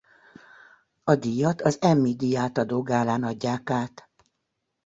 [1.03, 4.09] A díjat az Emmy díjátadó gálán adják át.